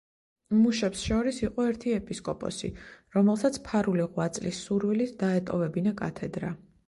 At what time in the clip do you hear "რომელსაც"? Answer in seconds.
3.17-3.61